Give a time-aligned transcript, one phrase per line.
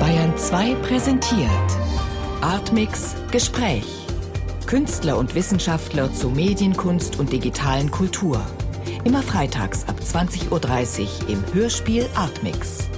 [0.00, 1.50] Bayern 2 präsentiert
[2.40, 3.84] Artmix Gespräch.
[4.66, 8.40] Künstler und Wissenschaftler zu Medienkunst und digitalen Kultur.
[9.04, 12.88] Immer freitags ab 20.30 Uhr im Hörspiel Artmix.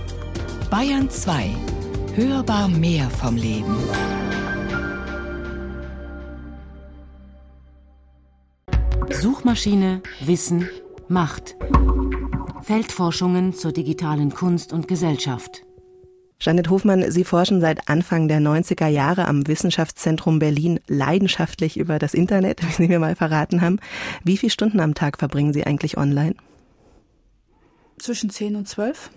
[0.71, 1.51] Bayern 2.
[2.15, 3.77] Hörbar mehr vom Leben.
[9.11, 10.69] Suchmaschine, Wissen,
[11.09, 11.57] Macht.
[12.63, 15.65] Feldforschungen zur digitalen Kunst und Gesellschaft.
[16.43, 22.15] Janet Hofmann, Sie forschen seit Anfang der 90er Jahre am Wissenschaftszentrum Berlin leidenschaftlich über das
[22.15, 23.79] Internet, wie Sie mir mal verraten haben.
[24.25, 26.35] Wie viele Stunden am Tag verbringen Sie eigentlich online?
[27.99, 29.11] Zwischen 10 und 12.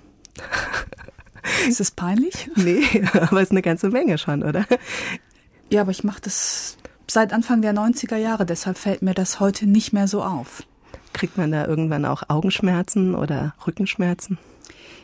[1.69, 2.49] ist es peinlich?
[2.55, 2.83] Nee,
[3.13, 4.65] aber es ist eine ganze Menge schon, oder?
[5.69, 6.77] Ja, aber ich mache das
[7.09, 10.63] seit Anfang der 90er Jahre, deshalb fällt mir das heute nicht mehr so auf.
[11.13, 14.37] Kriegt man da irgendwann auch Augenschmerzen oder Rückenschmerzen?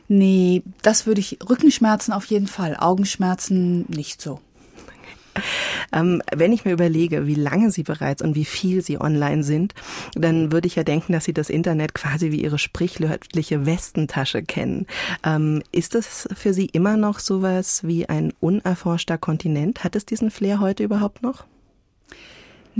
[0.09, 4.41] Nee, das würde ich, Rückenschmerzen auf jeden Fall, Augenschmerzen nicht so.
[5.93, 9.73] Ähm, wenn ich mir überlege, wie lange Sie bereits und wie viel Sie online sind,
[10.15, 14.87] dann würde ich ja denken, dass Sie das Internet quasi wie Ihre sprichwörtliche Westentasche kennen.
[15.23, 19.83] Ähm, ist das für Sie immer noch sowas wie ein unerforschter Kontinent?
[19.83, 21.45] Hat es diesen Flair heute überhaupt noch?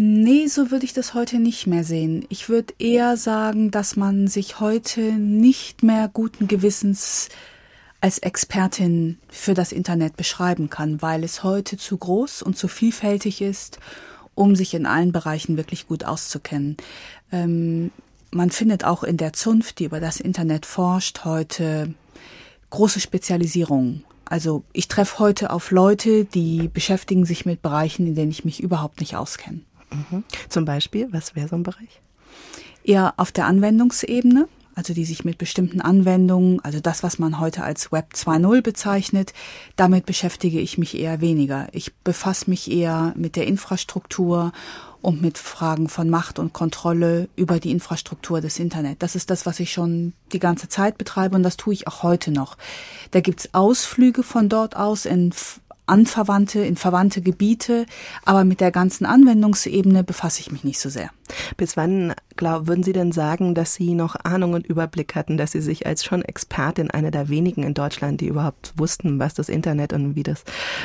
[0.02, 2.26] Nee, so würde ich das heute nicht mehr sehen.
[2.30, 7.28] Ich würde eher sagen, dass man sich heute nicht mehr guten Gewissens
[8.00, 13.42] als Expertin für das Internet beschreiben kann, weil es heute zu groß und zu vielfältig
[13.42, 13.80] ist,
[14.36, 16.78] um sich in allen Bereichen wirklich gut auszukennen.
[17.34, 17.92] Ähm,
[18.32, 21.94] man findet auch in der Zunft, die über das Internet forscht, heute
[22.70, 24.06] große Spezialisierungen.
[24.24, 28.64] Also ich treffe heute auf Leute, die beschäftigen sich mit Bereichen, in denen ich mich
[28.64, 29.60] überhaupt nicht auskenne.
[29.92, 30.24] Mhm.
[30.50, 32.02] Zum Beispiel, was wäre so ein Bereich?
[32.84, 37.64] Eher auf der Anwendungsebene, also die sich mit bestimmten Anwendungen, also das, was man heute
[37.64, 39.34] als Web 2.0 bezeichnet,
[39.76, 41.68] damit beschäftige ich mich eher weniger.
[41.74, 44.54] Ich befasse mich eher mit der Infrastruktur
[45.02, 49.02] und mit Fragen von Macht und Kontrolle über die Infrastruktur des Internet.
[49.02, 52.04] Das ist das, was ich schon die ganze Zeit betreibe und das tue ich auch
[52.04, 52.58] heute noch.
[53.12, 55.32] Da gibt's Ausflüge von dort aus in
[55.90, 57.86] anverwandte, in verwandte Gebiete,
[58.26, 61.10] aber mit der ganzen Anwendungsebene befasse ich mich nicht so sehr.
[61.58, 65.52] Bis wann glaub, würden Sie denn sagen, dass Sie noch Ahnung und Überblick hatten, dass
[65.52, 69.50] Sie sich als schon Expertin, eine der wenigen in Deutschland, die überhaupt wussten, was das
[69.50, 70.44] Internet und wie das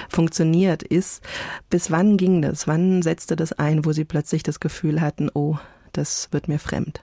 [0.09, 1.23] funktioniert ist?
[1.71, 2.67] Bis wann ging das?
[2.67, 5.57] Wann setzte das ein, wo Sie plötzlich das Gefühl hatten, oh,
[5.93, 7.03] das wird mir fremd?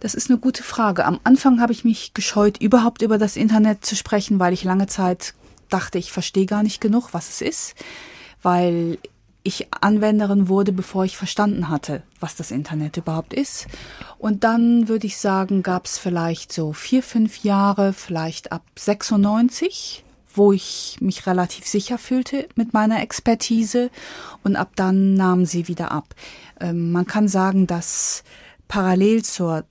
[0.00, 1.04] Das ist eine gute Frage.
[1.04, 4.86] Am Anfang habe ich mich gescheut, überhaupt über das Internet zu sprechen, weil ich lange
[4.86, 5.34] Zeit
[5.70, 7.74] dachte, ich verstehe gar nicht genug, was es ist,
[8.42, 8.98] weil
[9.42, 13.66] ich Anwenderin wurde, bevor ich verstanden hatte, was das Internet überhaupt ist.
[14.18, 20.04] Und dann würde ich sagen, gab es vielleicht so vier, fünf Jahre, vielleicht ab 96,
[20.34, 23.90] wo ich mich relativ sicher fühlte mit meiner Expertise.
[24.44, 26.14] Und ab dann nahm sie wieder ab.
[26.60, 28.22] Ähm, man kann sagen, dass
[28.68, 29.64] parallel zur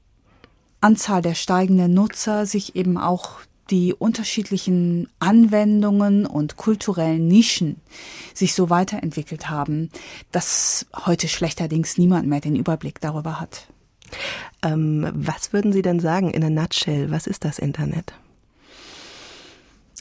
[0.82, 7.78] Anzahl der steigenden Nutzer sich eben auch die unterschiedlichen Anwendungen und kulturellen Nischen
[8.34, 9.90] sich so weiterentwickelt haben,
[10.32, 13.68] dass heute schlechterdings niemand mehr den Überblick darüber hat.
[14.64, 17.12] Ähm, was würden Sie denn sagen in a nutshell?
[17.12, 18.14] Was ist das Internet?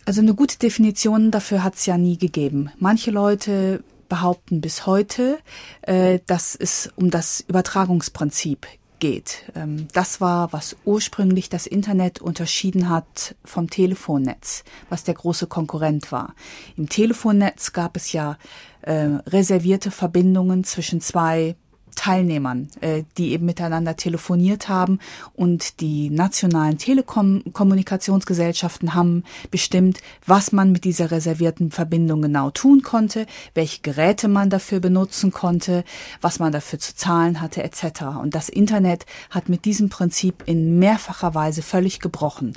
[0.04, 2.70] Also eine gute Definition dafür hat es ja nie gegeben.
[2.78, 5.38] Manche Leute behaupten bis heute,
[5.82, 8.66] äh, dass es um das Übertragungsprinzip
[8.98, 9.50] geht.
[9.54, 16.12] Ähm, das war, was ursprünglich das Internet unterschieden hat vom Telefonnetz, was der große Konkurrent
[16.12, 16.34] war.
[16.76, 18.38] Im Telefonnetz gab es ja
[18.82, 18.92] äh,
[19.26, 21.56] reservierte Verbindungen zwischen zwei
[21.98, 25.00] Teilnehmern, äh, die eben miteinander telefoniert haben
[25.34, 33.26] und die nationalen Telekommunikationsgesellschaften haben bestimmt, was man mit dieser reservierten Verbindung genau tun konnte,
[33.54, 35.82] welche Geräte man dafür benutzen konnte,
[36.20, 38.02] was man dafür zu zahlen hatte etc.
[38.22, 42.52] Und das Internet hat mit diesem Prinzip in mehrfacher Weise völlig gebrochen.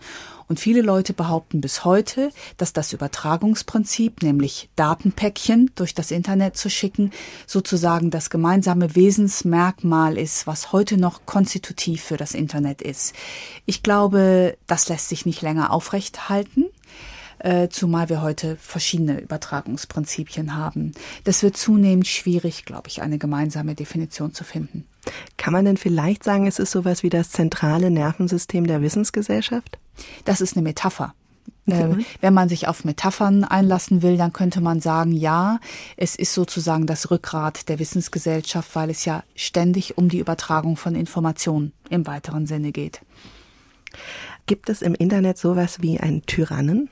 [0.52, 6.70] Und viele Leute behaupten bis heute, dass das Übertragungsprinzip, nämlich Datenpäckchen durch das Internet zu
[6.70, 7.12] schicken,
[7.48, 13.16] sozusagen das gemeinsame Wesensmerkmal ist, was heute noch konstitutiv für das Internet ist.
[13.66, 16.66] Ich glaube, das lässt sich nicht länger aufrechthalten
[17.40, 20.92] äh, zumal wir heute verschiedene Übertragungsprinzipien haben.
[21.24, 24.86] Das wird zunehmend schwierig, glaube ich, eine gemeinsame Definition zu finden.
[25.38, 29.80] Kann man denn vielleicht sagen, es ist sowas wie das zentrale Nervensystem der Wissensgesellschaft?
[30.26, 31.14] Das ist eine Metapher.
[31.68, 35.60] Äh, wenn man sich auf Metaphern einlassen will, dann könnte man sagen, ja,
[35.96, 40.96] es ist sozusagen das Rückgrat der Wissensgesellschaft, weil es ja ständig um die Übertragung von
[40.96, 43.02] Informationen im weiteren Sinne geht.
[44.48, 46.90] Gibt es im Internet sowas wie einen Tyrannen?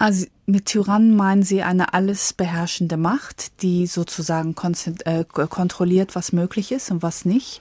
[0.00, 4.54] Also mit Tyrannen meinen Sie eine alles beherrschende Macht, die sozusagen
[5.04, 7.60] äh, kontrolliert, was möglich ist und was nicht.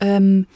[0.00, 0.48] Ähm,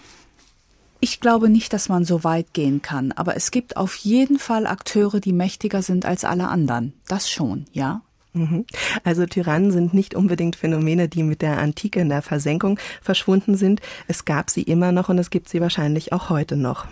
[0.99, 4.67] ich glaube nicht, dass man so weit gehen kann, aber es gibt auf jeden Fall
[4.67, 6.94] Akteure, die mächtiger sind als alle anderen.
[7.06, 8.02] Das schon, ja.
[8.32, 8.67] Mhm.
[9.05, 13.81] Also Tyrannen sind nicht unbedingt Phänomene, die mit der Antike in der Versenkung verschwunden sind.
[14.08, 16.88] Es gab sie immer noch und es gibt sie wahrscheinlich auch heute noch.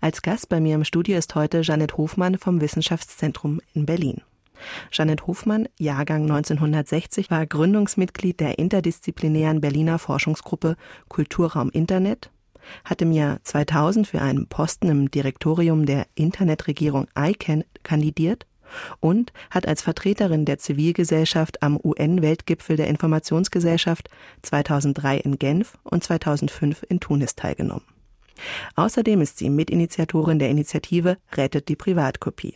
[0.00, 4.22] Als Gast bei mir im Studio ist heute Janet Hofmann vom Wissenschaftszentrum in Berlin.
[4.92, 10.76] Janet Hofmann, Jahrgang 1960, war Gründungsmitglied der interdisziplinären Berliner Forschungsgruppe
[11.08, 12.30] Kulturraum Internet,
[12.84, 18.46] hat im Jahr 2000 für einen Posten im Direktorium der Internetregierung ICANN kandidiert
[19.00, 24.08] und hat als Vertreterin der Zivilgesellschaft am UN-Weltgipfel der Informationsgesellschaft
[24.42, 27.84] 2003 in Genf und 2005 in Tunis teilgenommen.
[28.76, 32.54] Außerdem ist sie Mitinitiatorin der Initiative Rettet die Privatkopie.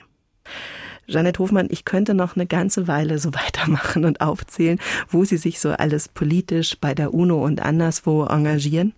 [1.08, 4.78] Janet Hofmann, ich könnte noch eine ganze Weile so weitermachen und aufzählen,
[5.08, 8.92] wo Sie sich so alles politisch bei der UNO und anderswo engagieren.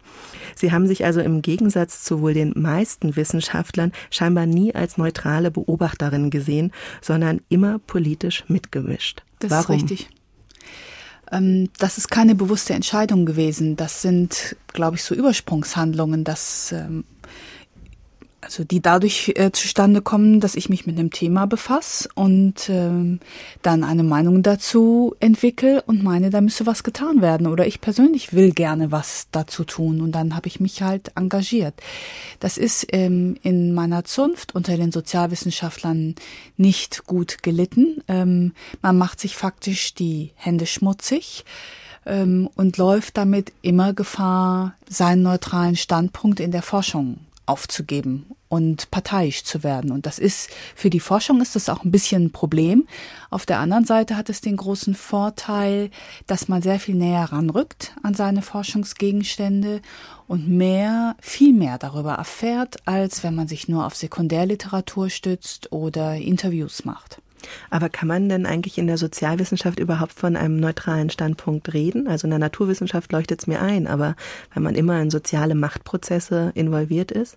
[0.55, 5.51] Sie haben sich also im Gegensatz zu wohl den meisten Wissenschaftlern scheinbar nie als neutrale
[5.51, 6.73] Beobachterin gesehen,
[7.03, 9.23] sondern immer politisch mitgemischt.
[9.39, 9.77] Das Warum?
[9.77, 10.11] ist richtig.
[11.33, 13.77] Ähm, das ist keine bewusste Entscheidung gewesen.
[13.77, 17.05] Das sind, glaube ich, so Übersprungshandlungen, dass ähm,
[18.41, 23.19] also die dadurch äh, zustande kommen, dass ich mich mit einem Thema befasse und ähm,
[23.63, 28.33] dann eine Meinung dazu entwickle und meine, da müsse was getan werden oder ich persönlich
[28.33, 31.75] will gerne was dazu tun und dann habe ich mich halt engagiert.
[32.39, 36.15] Das ist ähm, in meiner Zunft unter den Sozialwissenschaftlern
[36.57, 38.03] nicht gut gelitten.
[38.07, 38.53] Ähm,
[38.83, 41.45] man macht sich faktisch die Hände schmutzig
[42.07, 47.19] ähm, und läuft damit immer Gefahr, seinen neutralen Standpunkt in der Forschung
[47.49, 49.91] aufzugeben und parteiisch zu werden.
[49.91, 52.87] Und das ist für die Forschung ist das auch ein bisschen ein Problem.
[53.31, 55.91] Auf der anderen Seite hat es den großen Vorteil,
[56.27, 59.83] dass man sehr viel näher ranrückt an seine Forschungsgegenstände
[60.27, 66.17] und mehr, viel mehr darüber erfährt, als wenn man sich nur auf Sekundärliteratur stützt oder
[66.17, 67.21] Interviews macht.
[67.71, 72.07] Aber kann man denn eigentlich in der Sozialwissenschaft überhaupt von einem neutralen Standpunkt reden?
[72.09, 74.17] Also in der Naturwissenschaft leuchtet es mir ein, aber
[74.55, 77.37] wenn man immer in soziale Machtprozesse involviert ist?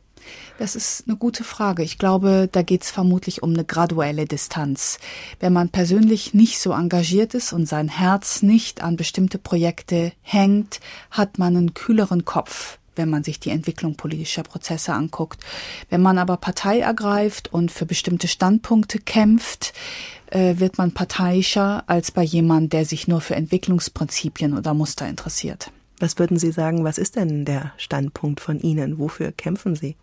[0.59, 1.83] Das ist eine gute Frage.
[1.83, 4.99] Ich glaube, da geht es vermutlich um eine graduelle Distanz.
[5.39, 10.79] Wenn man persönlich nicht so engagiert ist und sein Herz nicht an bestimmte Projekte hängt,
[11.09, 15.41] hat man einen kühleren Kopf wenn man sich die Entwicklung politischer Prozesse anguckt.
[15.89, 19.73] Wenn man aber Partei ergreift und für bestimmte Standpunkte kämpft,
[20.27, 25.71] äh, wird man parteiischer als bei jemand, der sich nur für Entwicklungsprinzipien oder Muster interessiert.
[25.99, 28.97] Was würden Sie sagen, was ist denn der Standpunkt von Ihnen?
[28.97, 29.95] Wofür kämpfen Sie?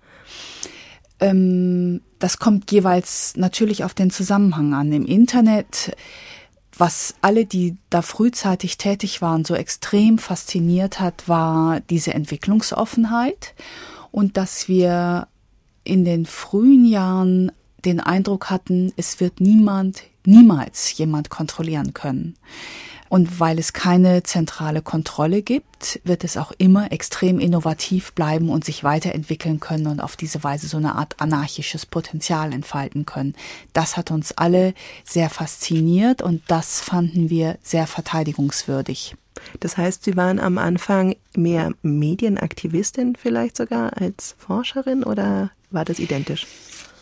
[1.20, 4.93] Ähm, das kommt jeweils natürlich auf den Zusammenhang an.
[4.93, 5.96] Im Internet
[6.79, 13.55] was alle, die da frühzeitig tätig waren, so extrem fasziniert hat, war diese Entwicklungsoffenheit
[14.11, 15.29] und dass wir
[15.85, 17.53] in den frühen Jahren
[17.85, 22.37] den Eindruck hatten, es wird niemand, niemals jemand kontrollieren können.
[23.09, 28.65] Und weil es keine zentrale Kontrolle gibt, wird es auch immer extrem innovativ bleiben und
[28.65, 33.35] sich weiterentwickeln können und auf diese Weise so eine Art anarchisches Potenzial entfalten können.
[33.73, 34.75] Das hat uns alle
[35.05, 39.15] sehr fasziniert und das fanden wir sehr verteidigungswürdig.
[39.61, 45.99] Das heißt, Sie waren am Anfang mehr Medienaktivistin vielleicht sogar als Forscherin oder war das
[45.99, 46.47] identisch?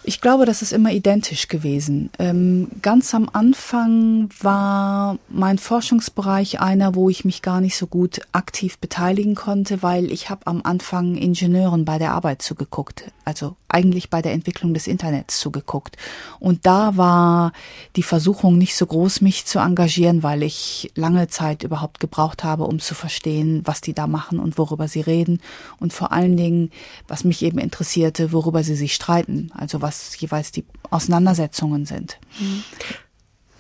[0.09, 2.11] Ich glaube, das ist immer identisch gewesen.
[2.21, 8.21] Ähm, ganz am Anfang war mein Forschungsbereich einer, wo ich mich gar nicht so gut
[8.31, 14.09] aktiv beteiligen konnte, weil ich habe am Anfang Ingenieuren bei der Arbeit zugeguckt, also eigentlich
[14.09, 15.97] bei der Entwicklung des Internets zugeguckt.
[16.39, 17.53] Und da war
[17.97, 22.63] die Versuchung nicht so groß, mich zu engagieren, weil ich lange Zeit überhaupt gebraucht habe,
[22.65, 25.41] um zu verstehen, was die da machen und worüber sie reden.
[25.81, 26.71] Und vor allen Dingen,
[27.09, 29.51] was mich eben interessierte, worüber sie sich streiten.
[29.53, 32.19] Also was jeweils die Auseinandersetzungen sind.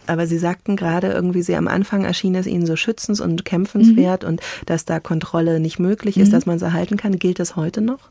[0.07, 4.23] Aber Sie sagten gerade irgendwie, Sie am Anfang erschien es Ihnen so schützens und kämpfenswert
[4.23, 4.28] mhm.
[4.28, 6.33] und dass da Kontrolle nicht möglich ist, mhm.
[6.33, 7.19] dass man sie halten kann.
[7.19, 8.11] Gilt das heute noch?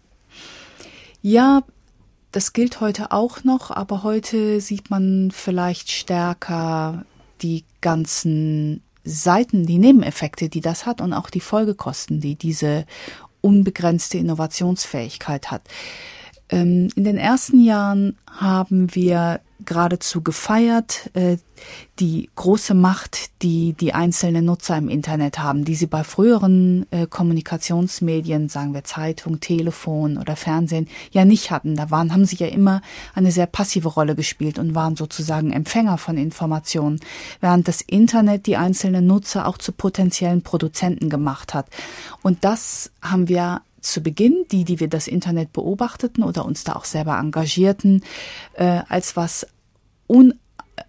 [1.22, 1.64] Ja,
[2.32, 7.06] das gilt heute auch noch, aber heute sieht man vielleicht stärker
[7.42, 12.86] die ganzen Seiten, die Nebeneffekte, die das hat und auch die Folgekosten, die diese
[13.42, 15.62] unbegrenzte Innovationsfähigkeit hat.
[16.50, 21.38] Ähm, in den ersten Jahren haben wir geradezu gefeiert, äh,
[22.00, 27.08] die große Macht, die die einzelnen Nutzer im Internet haben, die sie bei früheren äh,
[27.08, 31.76] Kommunikationsmedien, sagen wir Zeitung, Telefon oder Fernsehen, ja nicht hatten.
[31.76, 32.82] Da waren, haben sie ja immer
[33.14, 37.00] eine sehr passive Rolle gespielt und waren sozusagen Empfänger von Informationen,
[37.40, 41.68] während das Internet die einzelnen Nutzer auch zu potenziellen Produzenten gemacht hat.
[42.22, 46.74] Und das haben wir zu Beginn, die, die wir das Internet beobachteten oder uns da
[46.74, 48.04] auch selber engagierten,
[48.54, 49.48] äh, als was
[50.08, 50.34] un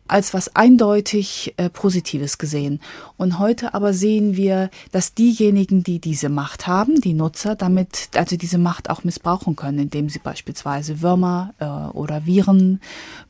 [0.09, 2.81] als was eindeutig äh, Positives gesehen.
[3.17, 8.37] Und heute aber sehen wir, dass diejenigen, die diese Macht haben, die Nutzer, damit also
[8.37, 11.65] diese Macht auch missbrauchen können, indem sie beispielsweise Würmer äh,
[11.97, 12.81] oder Viren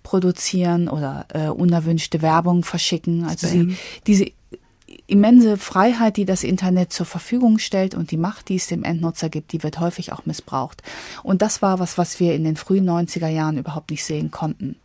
[0.02, 3.24] produzieren oder äh, unerwünschte Werbung verschicken.
[3.24, 4.26] Also sie, diese
[5.06, 9.28] immense Freiheit, die das Internet zur Verfügung stellt und die Macht, die es dem Endnutzer
[9.28, 10.82] gibt, die wird häufig auch missbraucht.
[11.22, 14.76] Und das war was, was wir in den frühen 90er Jahren überhaupt nicht sehen konnten.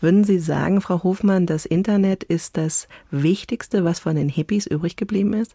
[0.00, 4.96] Würden Sie sagen, Frau Hofmann, das Internet ist das Wichtigste, was von den Hippies übrig
[4.96, 5.54] geblieben ist?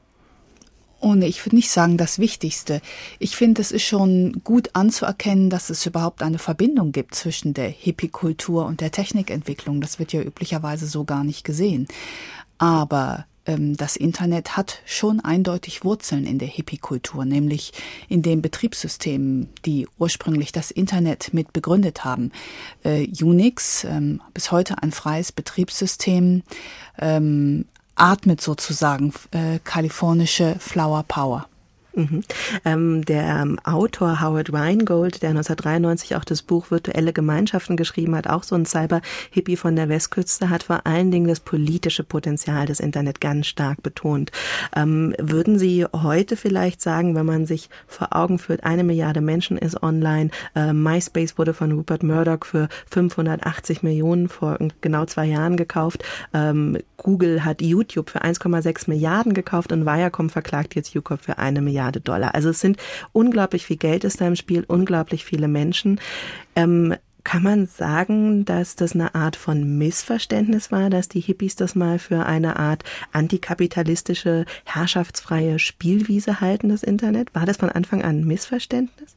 [0.99, 2.79] Oh nee, ich würde nicht sagen das Wichtigste.
[3.17, 7.69] Ich finde, es ist schon gut anzuerkennen, dass es überhaupt eine Verbindung gibt zwischen der
[7.69, 9.81] Hippie-Kultur und der Technikentwicklung.
[9.81, 11.87] Das wird ja üblicherweise so gar nicht gesehen.
[12.59, 17.73] Aber das Internet hat schon eindeutig Wurzeln in der Hippie-Kultur, nämlich
[18.07, 22.31] in den Betriebssystemen, die ursprünglich das Internet mit begründet haben.
[22.83, 26.43] Äh, Unix, ähm, bis heute ein freies Betriebssystem,
[26.99, 31.47] ähm, atmet sozusagen äh, kalifornische Flower Power.
[31.93, 32.21] Mhm.
[32.65, 38.27] Ähm, der ähm, Autor Howard Rheingold, der 1993 auch das Buch Virtuelle Gemeinschaften geschrieben hat,
[38.27, 42.79] auch so ein Cyber-Hippie von der Westküste, hat vor allen Dingen das politische Potenzial des
[42.79, 44.31] Internet ganz stark betont.
[44.75, 49.57] Ähm, würden Sie heute vielleicht sagen, wenn man sich vor Augen führt, eine Milliarde Menschen
[49.57, 55.57] ist online, äh, MySpace wurde von Rupert Murdoch für 580 Millionen vor genau zwei Jahren
[55.57, 61.37] gekauft, ähm, Google hat YouTube für 1,6 Milliarden gekauft und Viacom verklagt jetzt YouCorp für
[61.37, 62.01] eine Milliarde.
[62.01, 62.35] Dollar.
[62.35, 62.77] Also es sind
[63.11, 65.99] unglaublich viel Geld ist da im Spiel, unglaublich viele Menschen.
[66.55, 71.75] Ähm, kann man sagen, dass das eine Art von Missverständnis war, dass die Hippies das
[71.75, 77.33] mal für eine Art antikapitalistische, herrschaftsfreie Spielwiese halten, das Internet?
[77.35, 79.15] War das von Anfang an ein Missverständnis?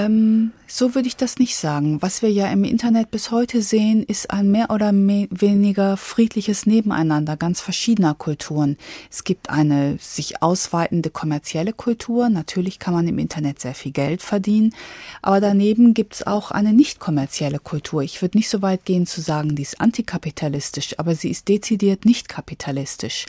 [0.00, 2.00] Ähm, so würde ich das nicht sagen.
[2.00, 7.36] Was wir ja im Internet bis heute sehen, ist ein mehr oder weniger friedliches Nebeneinander
[7.36, 8.78] ganz verschiedener Kulturen.
[9.10, 12.30] Es gibt eine sich ausweitende kommerzielle Kultur.
[12.30, 14.74] Natürlich kann man im Internet sehr viel Geld verdienen.
[15.20, 18.02] Aber daneben gibt es auch eine nicht kommerzielle Kultur.
[18.02, 22.06] Ich würde nicht so weit gehen zu sagen, die ist antikapitalistisch, aber sie ist dezidiert
[22.06, 23.26] nicht kapitalistisch.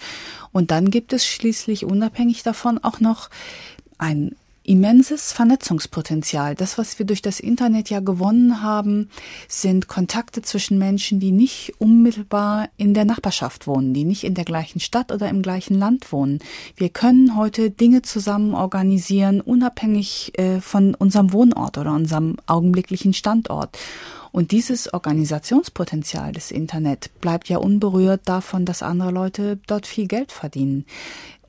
[0.53, 3.29] Und dann gibt es schließlich unabhängig davon auch noch
[3.97, 6.55] ein immenses Vernetzungspotenzial.
[6.55, 9.09] Das, was wir durch das Internet ja gewonnen haben,
[9.47, 14.45] sind Kontakte zwischen Menschen, die nicht unmittelbar in der Nachbarschaft wohnen, die nicht in der
[14.45, 16.39] gleichen Stadt oder im gleichen Land wohnen.
[16.75, 23.77] Wir können heute Dinge zusammen organisieren, unabhängig äh, von unserem Wohnort oder unserem augenblicklichen Standort.
[24.31, 30.31] Und dieses Organisationspotenzial des Internet bleibt ja unberührt davon, dass andere Leute dort viel Geld
[30.31, 30.85] verdienen.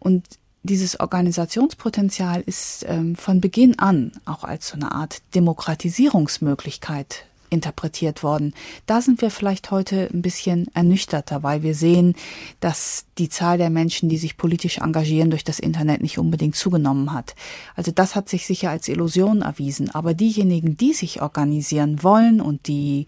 [0.01, 0.25] Und
[0.63, 8.55] dieses Organisationspotenzial ist ähm, von Beginn an auch als so eine Art Demokratisierungsmöglichkeit interpretiert worden.
[8.87, 12.15] Da sind wir vielleicht heute ein bisschen ernüchterter, weil wir sehen,
[12.61, 17.13] dass die Zahl der Menschen, die sich politisch engagieren, durch das Internet nicht unbedingt zugenommen
[17.13, 17.35] hat.
[17.77, 19.91] Also das hat sich sicher als Illusion erwiesen.
[19.91, 23.07] Aber diejenigen, die sich organisieren wollen und die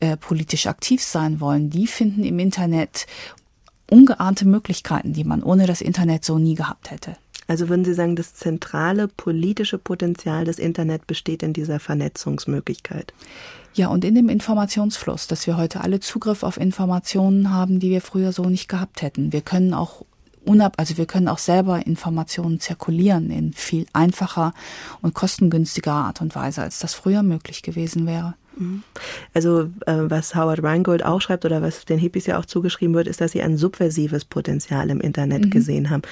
[0.00, 3.06] äh, politisch aktiv sein wollen, die finden im Internet
[3.90, 7.16] ungeahnte Möglichkeiten, die man ohne das Internet so nie gehabt hätte.
[7.46, 13.12] Also würden Sie sagen, das zentrale politische Potenzial des Internet besteht in dieser Vernetzungsmöglichkeit?
[13.74, 18.00] Ja, und in dem Informationsfluss, dass wir heute alle Zugriff auf Informationen haben, die wir
[18.00, 19.32] früher so nicht gehabt hätten.
[19.32, 20.04] Wir können auch
[20.44, 24.54] unab, also wir können auch selber Informationen zirkulieren in viel einfacher
[25.02, 28.34] und kostengünstiger Art und Weise, als das früher möglich gewesen wäre.
[29.32, 33.08] Also äh, was Howard Rheingold auch schreibt oder was den Hippies ja auch zugeschrieben wird,
[33.08, 35.50] ist, dass sie ein subversives Potenzial im Internet mhm.
[35.50, 36.02] gesehen haben.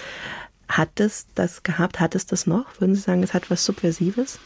[0.68, 2.00] Hat es das gehabt?
[2.00, 2.80] Hat es das noch?
[2.80, 4.38] Würden Sie sagen, es hat was Subversives?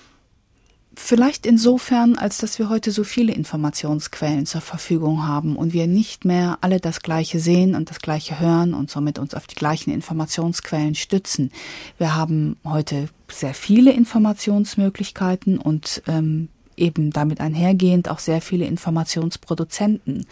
[0.98, 6.24] Vielleicht insofern, als dass wir heute so viele Informationsquellen zur Verfügung haben und wir nicht
[6.24, 9.90] mehr alle das Gleiche sehen und das Gleiche hören und somit uns auf die gleichen
[9.92, 11.52] Informationsquellen stützen.
[11.98, 20.26] Wir haben heute sehr viele Informationsmöglichkeiten und ähm, eben damit einhergehend auch sehr viele Informationsproduzenten.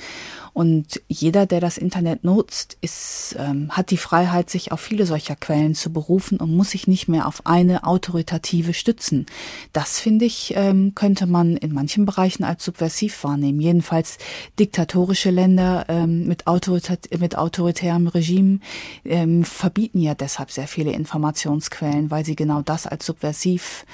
[0.55, 5.35] Und jeder, der das Internet nutzt, ist, ähm, hat die Freiheit, sich auf viele solcher
[5.35, 9.27] Quellen zu berufen und muss sich nicht mehr auf eine autoritative stützen.
[9.73, 13.61] Das, finde ich, ähm, könnte man in manchen Bereichen als subversiv wahrnehmen.
[13.61, 14.19] Jedenfalls
[14.61, 18.61] diktatorische Länder ähm, mit, autorit mit autoritärem Regime
[19.05, 23.85] ähm, verbieten ja deshalb sehr viele Informationsquellen, weil sie genau das als subversiv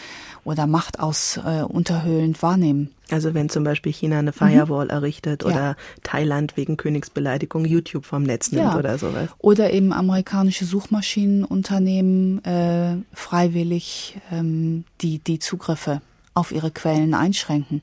[0.45, 2.91] oder Macht aus äh, unterhöhlend wahrnehmen.
[3.11, 4.91] Also wenn zum Beispiel China eine Firewall mhm.
[4.91, 5.77] errichtet oder ja.
[6.03, 8.79] Thailand wegen Königsbeleidigung YouTube vom Netz nimmt ja.
[8.79, 9.29] oder sowas.
[9.39, 16.01] Oder eben amerikanische Suchmaschinenunternehmen äh, freiwillig ähm, die, die Zugriffe
[16.35, 17.83] auf ihre Quellen einschränken.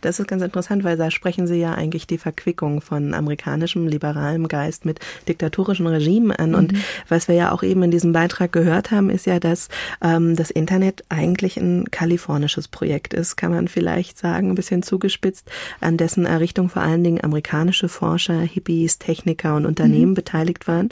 [0.00, 4.48] Das ist ganz interessant, weil da sprechen Sie ja eigentlich die Verquickung von amerikanischem liberalem
[4.48, 6.50] Geist mit diktatorischen Regimen an.
[6.50, 6.54] Mhm.
[6.54, 6.72] Und
[7.08, 9.68] was wir ja auch eben in diesem Beitrag gehört haben, ist ja, dass
[10.02, 15.50] ähm, das Internet eigentlich ein kalifornisches Projekt ist, kann man vielleicht sagen, ein bisschen zugespitzt,
[15.80, 20.14] an dessen Errichtung vor allen Dingen amerikanische Forscher, Hippies, Techniker und Unternehmen mhm.
[20.14, 20.90] beteiligt waren.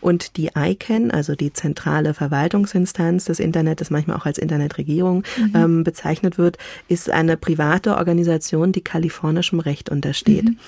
[0.00, 5.52] Und die ICANN, also die zentrale Verwaltungsinstanz des Internets, manchmal auch als Internetregierung mhm.
[5.54, 10.44] ähm, bezeichnet wird, ist eine private Organisation, die kalifornischem Recht untersteht.
[10.44, 10.58] Mhm.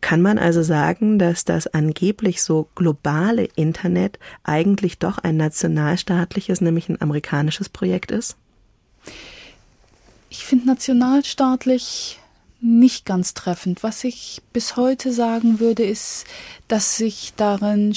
[0.00, 6.88] Kann man also sagen, dass das angeblich so globale Internet eigentlich doch ein nationalstaatliches, nämlich
[6.88, 8.36] ein amerikanisches Projekt ist?
[10.30, 12.18] Ich finde nationalstaatlich
[12.60, 13.82] nicht ganz treffend.
[13.82, 16.24] Was ich bis heute sagen würde, ist,
[16.68, 17.94] dass sich darin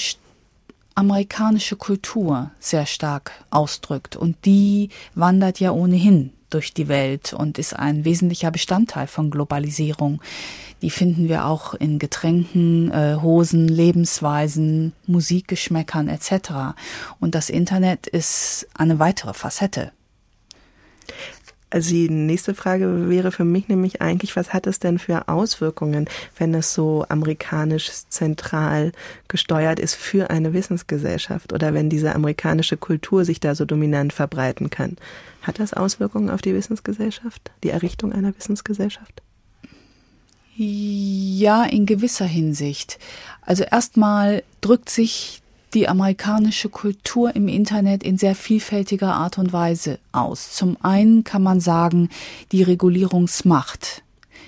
[0.95, 7.73] amerikanische Kultur sehr stark ausdrückt und die wandert ja ohnehin durch die Welt und ist
[7.73, 10.21] ein wesentlicher Bestandteil von Globalisierung.
[10.81, 16.75] Die finden wir auch in Getränken, äh, Hosen, Lebensweisen, Musikgeschmäckern etc.
[17.19, 19.91] Und das Internet ist eine weitere Facette.
[21.73, 26.07] Also die nächste Frage wäre für mich nämlich eigentlich, was hat es denn für Auswirkungen,
[26.37, 28.91] wenn es so amerikanisch zentral
[29.27, 34.69] gesteuert ist für eine Wissensgesellschaft oder wenn diese amerikanische Kultur sich da so dominant verbreiten
[34.69, 34.97] kann?
[35.41, 39.23] Hat das Auswirkungen auf die Wissensgesellschaft, die Errichtung einer Wissensgesellschaft?
[40.55, 42.99] Ja, in gewisser Hinsicht.
[43.41, 45.41] Also erstmal drückt sich
[45.73, 50.53] die amerikanische Kultur im Internet in sehr vielfältiger Art und Weise aus.
[50.53, 52.09] Zum einen kann man sagen,
[52.51, 54.03] die Regulierungsmacht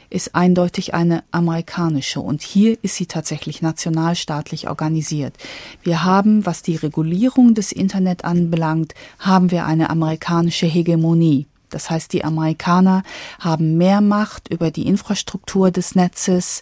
[0.10, 5.36] ist eindeutig eine amerikanische und hier ist sie tatsächlich nationalstaatlich organisiert.
[5.84, 11.48] Wir haben, was die Regulierung des Internet anbelangt, haben wir eine amerikanische Hegemonie.
[11.70, 13.04] Das heißt, die Amerikaner
[13.40, 16.62] haben mehr Macht über die Infrastruktur des Netzes,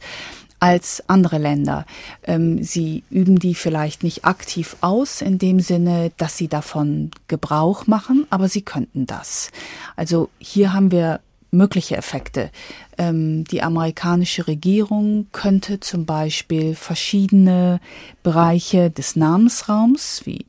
[0.64, 1.86] als andere Länder.
[2.24, 7.86] Ähm, sie üben die vielleicht nicht aktiv aus, in dem Sinne, dass sie davon Gebrauch
[7.86, 9.52] machen, aber sie könnten das.
[9.98, 11.20] Also hier haben wir
[11.52, 12.50] mögliche Effekte.
[12.98, 17.82] Ähm, die amerikanische Regierung könnte zum Beispiel verschiedene
[18.24, 20.46] Bereiche des Namensraums wie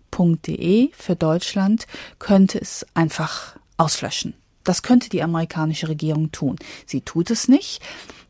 [0.46, 1.88] .de für Deutschland
[2.20, 4.34] könnte es einfach auslöschen.
[4.62, 6.54] Das könnte die amerikanische Regierung tun.
[6.86, 7.82] Sie tut es nicht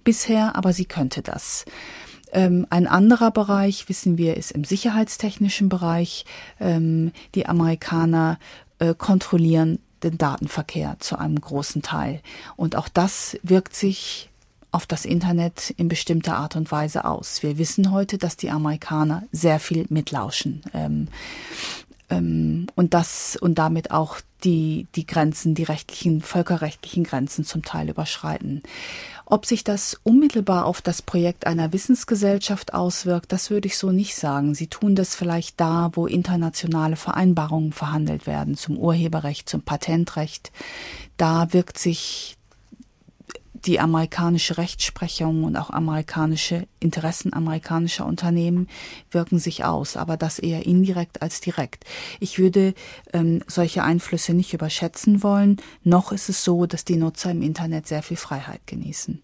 [0.05, 1.65] bisher, aber sie könnte das.
[2.33, 6.25] Ähm, ein anderer Bereich, wissen wir, ist im sicherheitstechnischen Bereich.
[6.61, 8.39] Ähm, die Amerikaner
[8.81, 12.21] äh, kontrollieren den Datenverkehr zu einem großen Teil.
[12.57, 14.29] Und auch das wirkt sich
[14.73, 17.43] auf das Internet in bestimmter Art und Weise aus.
[17.45, 20.63] Wir wissen heute, dass die Amerikaner sehr viel mitlauschen.
[20.75, 21.09] Ähm,
[22.75, 28.63] und das und damit auch die, die Grenzen, die rechtlichen, völkerrechtlichen Grenzen zum Teil überschreiten.
[29.27, 34.15] Ob sich das unmittelbar auf das Projekt einer Wissensgesellschaft auswirkt, das würde ich so nicht
[34.17, 34.55] sagen.
[34.55, 40.53] Sie tun das vielleicht da, wo internationale Vereinbarungen verhandelt werden zum Urheberrecht, zum Patentrecht.
[41.17, 42.37] Da wirkt sich
[43.67, 48.69] die amerikanische Rechtsprechung und auch amerikanische Interessen amerikanischer Unternehmen
[49.11, 51.85] wirken sich aus, aber das eher indirekt als direkt.
[52.21, 52.75] Ich würde
[53.13, 55.57] ähm, solche Einflüsse nicht überschätzen wollen.
[55.83, 59.23] Noch ist es so, dass die Nutzer im Internet sehr viel Freiheit genießen.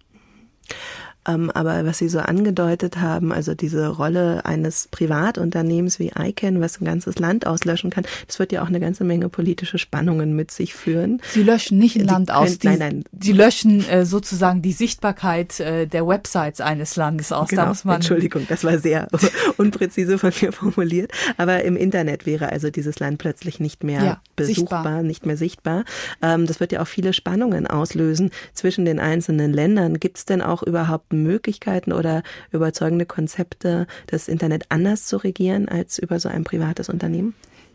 [1.29, 6.81] Ähm, aber was Sie so angedeutet haben, also diese Rolle eines Privatunternehmens wie ICANN, was
[6.81, 10.51] ein ganzes Land auslöschen kann, das wird ja auch eine ganze Menge politische Spannungen mit
[10.51, 11.21] sich führen.
[11.29, 13.05] Sie löschen nicht ein Land aus, die, nein, nein.
[13.21, 17.49] Sie löschen äh, sozusagen die Sichtbarkeit äh, der Websites eines Landes aus.
[17.49, 19.09] Genau, da Entschuldigung, das war sehr
[19.59, 21.13] unpräzise von mir formuliert.
[21.37, 25.03] Aber im Internet wäre also dieses Land plötzlich nicht mehr ja, besuchbar, sichtbar.
[25.03, 25.85] nicht mehr sichtbar.
[26.23, 30.01] Ähm, das wird ja auch viele Spannungen auslösen zwischen den einzelnen Ländern.
[30.01, 35.99] Gibt es denn auch überhaupt Möglichkeiten oder überzeugende Konzepte, das Internet anders zu regieren als
[35.99, 37.35] über so ein privates Unternehmen?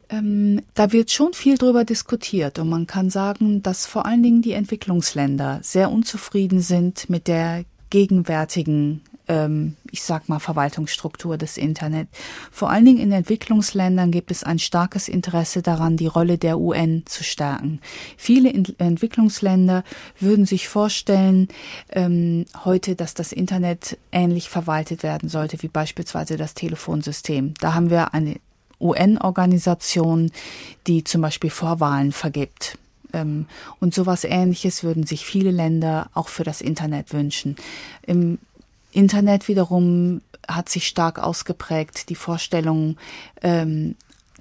[0.10, 4.42] Ähm, da wird schon viel drüber diskutiert und man kann sagen, dass vor allen Dingen
[4.42, 12.08] die Entwicklungsländer sehr unzufrieden sind mit der gegenwärtigen ähm, ich sag mal, Verwaltungsstruktur des Internet.
[12.52, 17.04] Vor allen Dingen in Entwicklungsländern gibt es ein starkes Interesse daran, die Rolle der UN
[17.06, 17.80] zu stärken.
[18.18, 19.84] Viele Entwicklungsländer
[20.20, 21.48] würden sich vorstellen,
[21.90, 27.54] ähm, heute, dass das Internet ähnlich verwaltet werden sollte, wie beispielsweise das Telefonsystem.
[27.60, 28.36] Da haben wir eine
[28.80, 30.32] UN-Organisation,
[30.88, 32.78] die zum Beispiel Vorwahlen vergibt.
[33.14, 33.48] Ähm,
[33.80, 37.56] und sowas ähnliches würden sich viele Länder auch für das Internet wünschen.
[38.06, 38.40] Im
[38.96, 42.98] Internet wiederum hat sich stark ausgeprägt, die Vorstellung
[43.42, 43.96] ähm,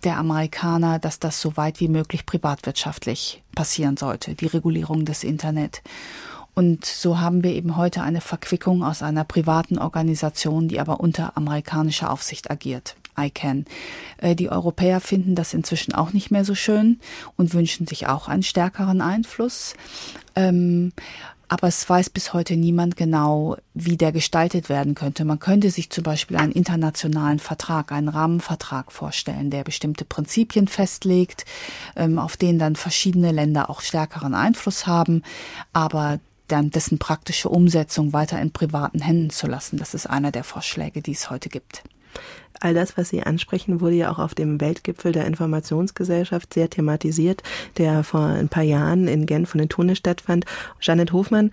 [0.04, 5.82] der Amerikaner, dass das so weit wie möglich privatwirtschaftlich passieren sollte, die Regulierung des Internet.
[6.54, 11.36] Und so haben wir eben heute eine Verquickung aus einer privaten Organisation, die aber unter
[11.36, 12.96] amerikanischer Aufsicht agiert.
[13.16, 13.64] ICANN.
[14.18, 17.00] Äh, die Europäer finden das inzwischen auch nicht mehr so schön
[17.36, 19.74] und wünschen sich auch einen stärkeren Einfluss.
[20.34, 20.92] Ähm,
[21.48, 25.24] aber es weiß bis heute niemand genau, wie der gestaltet werden könnte.
[25.24, 31.44] Man könnte sich zum Beispiel einen internationalen Vertrag, einen Rahmenvertrag vorstellen, der bestimmte Prinzipien festlegt,
[31.96, 35.22] ähm, auf denen dann verschiedene Länder auch stärkeren Einfluss haben,
[35.72, 39.78] aber dann dessen praktische Umsetzung weiter in privaten Händen zu lassen.
[39.78, 41.82] Das ist einer der Vorschläge, die es heute gibt.
[42.60, 47.42] All das, was Sie ansprechen, wurde ja auch auf dem Weltgipfel der Informationsgesellschaft sehr thematisiert,
[47.76, 50.46] der vor ein paar Jahren in Genf und in Tunis stattfand.
[50.80, 51.50] Janet Hofmann,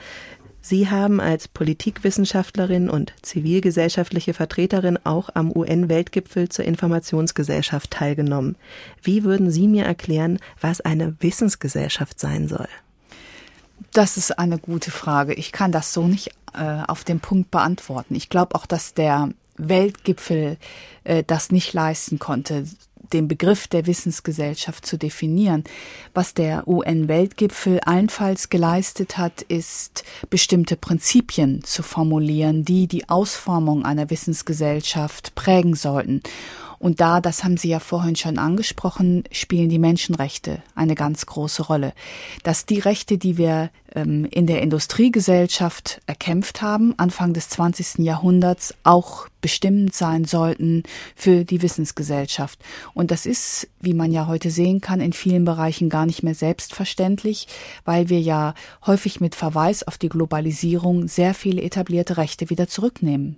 [0.63, 8.55] Sie haben als Politikwissenschaftlerin und zivilgesellschaftliche Vertreterin auch am UN-Weltgipfel zur Informationsgesellschaft teilgenommen.
[9.01, 12.67] Wie würden Sie mir erklären, was eine Wissensgesellschaft sein soll?
[13.91, 15.33] Das ist eine gute Frage.
[15.33, 18.13] Ich kann das so nicht äh, auf den Punkt beantworten.
[18.13, 19.29] Ich glaube auch, dass der
[19.69, 20.57] Weltgipfel
[21.03, 22.65] äh, das nicht leisten konnte,
[23.13, 25.63] den Begriff der Wissensgesellschaft zu definieren.
[26.13, 34.09] Was der UN-Weltgipfel allenfalls geleistet hat, ist bestimmte Prinzipien zu formulieren, die die Ausformung einer
[34.09, 36.21] Wissensgesellschaft prägen sollten.
[36.81, 41.61] Und da, das haben Sie ja vorhin schon angesprochen, spielen die Menschenrechte eine ganz große
[41.61, 41.93] Rolle.
[42.41, 47.99] Dass die Rechte, die wir ähm, in der Industriegesellschaft erkämpft haben, Anfang des 20.
[47.99, 50.81] Jahrhunderts, auch bestimmend sein sollten
[51.15, 52.57] für die Wissensgesellschaft.
[52.95, 56.35] Und das ist, wie man ja heute sehen kann, in vielen Bereichen gar nicht mehr
[56.35, 57.47] selbstverständlich,
[57.85, 58.55] weil wir ja
[58.87, 63.37] häufig mit Verweis auf die Globalisierung sehr viele etablierte Rechte wieder zurücknehmen.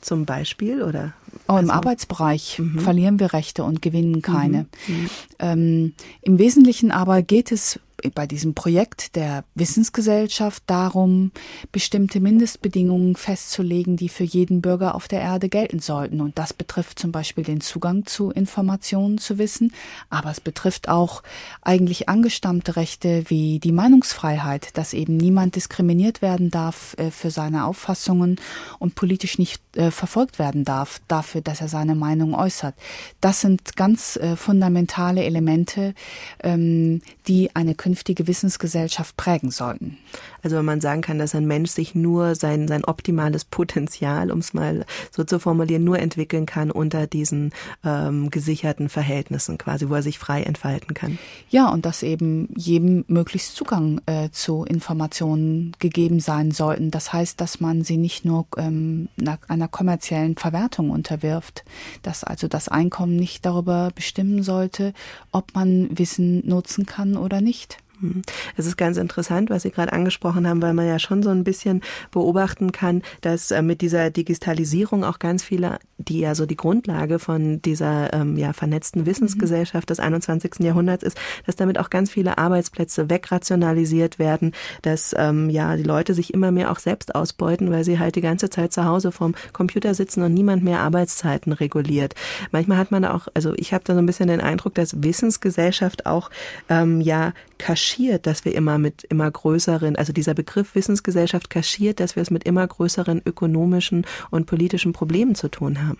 [0.00, 1.12] Zum Beispiel oder?
[1.48, 2.78] Oh, Im also, Arbeitsbereich mhm.
[2.78, 4.66] verlieren wir Rechte und gewinnen keine.
[4.86, 4.94] Mhm.
[4.94, 5.10] mhm.
[5.38, 7.80] Ähm, Im Wesentlichen aber geht es
[8.14, 11.32] bei diesem Projekt der Wissensgesellschaft darum,
[11.72, 16.20] bestimmte Mindestbedingungen festzulegen, die für jeden Bürger auf der Erde gelten sollten.
[16.20, 19.72] Und das betrifft zum Beispiel den Zugang zu Informationen, zu Wissen,
[20.10, 21.22] aber es betrifft auch
[21.62, 27.64] eigentlich angestammte Rechte wie die Meinungsfreiheit, dass eben niemand diskriminiert werden darf äh, für seine
[27.64, 28.40] Auffassungen
[28.78, 32.74] und politisch nicht äh, verfolgt werden darf dafür, dass er seine Meinung äußert.
[33.20, 35.94] Das sind ganz äh, fundamentale Elemente,
[36.42, 39.98] ähm, die eine künftige Wissensgesellschaft prägen sollten.
[40.42, 44.40] Also wenn man sagen kann, dass ein Mensch sich nur sein, sein optimales Potenzial, um
[44.40, 47.52] es mal so zu formulieren, nur entwickeln kann unter diesen
[47.84, 51.20] ähm, gesicherten Verhältnissen quasi, wo er sich frei entfalten kann.
[51.50, 56.90] Ja, und dass eben jedem möglichst Zugang äh, zu Informationen gegeben sein sollten.
[56.90, 59.08] Das heißt, dass man sie nicht nur ähm,
[59.46, 61.64] einer kommerziellen Verwertung unterwirft,
[62.02, 64.94] dass also das Einkommen nicht darüber bestimmen sollte,
[65.30, 67.83] ob man Wissen nutzen kann oder nicht.
[68.04, 68.22] Hm.
[68.54, 71.42] Es ist ganz interessant, was Sie gerade angesprochen haben, weil man ja schon so ein
[71.42, 76.56] bisschen beobachten kann, dass äh, mit dieser Digitalisierung auch ganz viele, die ja so die
[76.56, 80.56] Grundlage von dieser ähm, ja, vernetzten Wissensgesellschaft des 21.
[80.58, 86.12] Jahrhunderts ist, dass damit auch ganz viele Arbeitsplätze wegrationalisiert werden, dass ähm, ja die Leute
[86.12, 89.34] sich immer mehr auch selbst ausbeuten, weil sie halt die ganze Zeit zu Hause vorm
[89.54, 92.14] Computer sitzen und niemand mehr Arbeitszeiten reguliert.
[92.50, 96.04] Manchmal hat man auch, also ich habe da so ein bisschen den Eindruck, dass Wissensgesellschaft
[96.04, 96.28] auch
[96.68, 97.32] ähm, ja
[97.64, 102.30] kaschiert, dass wir immer mit immer größeren, also dieser Begriff Wissensgesellschaft kaschiert, dass wir es
[102.30, 105.98] mit immer größeren ökonomischen und politischen Problemen zu tun haben?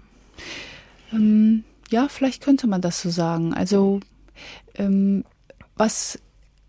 [1.10, 3.54] Ähm, ja, vielleicht könnte man das so sagen.
[3.54, 4.00] Also
[4.74, 5.24] ähm,
[5.74, 6.18] was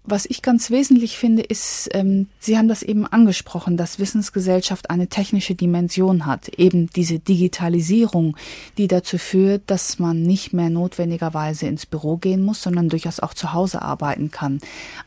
[0.07, 5.07] was ich ganz wesentlich finde, ist, ähm, Sie haben das eben angesprochen, dass Wissensgesellschaft eine
[5.07, 8.37] technische Dimension hat, eben diese Digitalisierung,
[8.77, 13.33] die dazu führt, dass man nicht mehr notwendigerweise ins Büro gehen muss, sondern durchaus auch
[13.33, 14.59] zu Hause arbeiten kann,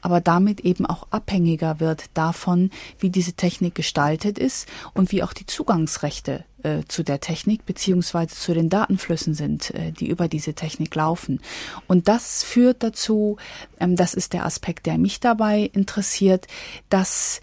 [0.03, 5.33] aber damit eben auch abhängiger wird davon, wie diese Technik gestaltet ist und wie auch
[5.33, 10.55] die Zugangsrechte äh, zu der Technik beziehungsweise zu den Datenflüssen sind, äh, die über diese
[10.55, 11.41] Technik laufen.
[11.87, 13.37] Und das führt dazu,
[13.81, 16.47] ähm, das ist der Aspekt, der mich dabei interessiert,
[16.89, 17.41] dass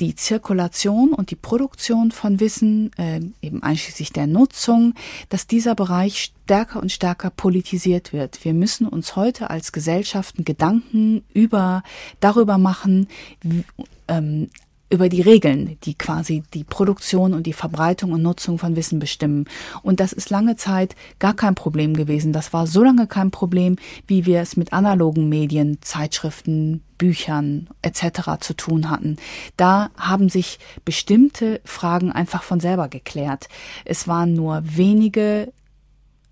[0.00, 4.94] die Zirkulation und die Produktion von Wissen, äh, eben einschließlich der Nutzung,
[5.28, 8.44] dass dieser Bereich stärker und stärker politisiert wird.
[8.44, 11.82] Wir müssen uns heute als Gesellschaften Gedanken über
[12.20, 13.08] darüber machen,
[13.42, 13.64] wie,
[14.08, 14.50] ähm,
[14.94, 19.46] über die Regeln, die quasi die Produktion und die Verbreitung und Nutzung von Wissen bestimmen.
[19.82, 22.32] Und das ist lange Zeit gar kein Problem gewesen.
[22.32, 23.76] Das war so lange kein Problem,
[24.06, 28.38] wie wir es mit analogen Medien, Zeitschriften, Büchern etc.
[28.40, 29.16] zu tun hatten.
[29.56, 33.48] Da haben sich bestimmte Fragen einfach von selber geklärt.
[33.84, 35.52] Es waren nur wenige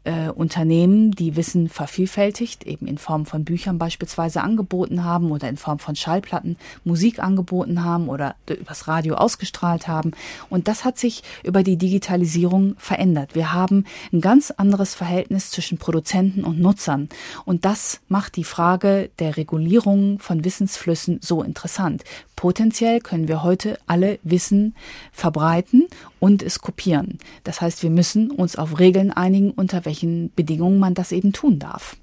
[0.05, 5.57] äh, Unternehmen, die Wissen vervielfältigt, eben in Form von Büchern beispielsweise angeboten haben oder in
[5.57, 10.13] Form von Schallplatten Musik angeboten haben oder übers Radio ausgestrahlt haben.
[10.51, 13.35] Und das hat sich über die Digitalisierung verändert.
[13.35, 17.09] Wir haben ein ganz anderes Verhältnis zwischen Produzenten und Nutzern.
[17.45, 22.05] Und das macht die Frage der Regulierung von Wissensflüssen so interessant.
[22.43, 24.75] Potenziell können wir heute alle Wissen
[25.13, 25.87] verbreiten
[26.19, 27.19] und es kopieren.
[27.45, 31.61] Das heißt, wir müssen uns auf Regeln einigen, unter welchen Bedingungen man das eben tun
[31.61, 31.97] darf.